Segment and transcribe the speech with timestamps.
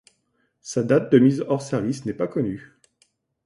[0.61, 2.71] Sa date de mise hors service n’est pas connue.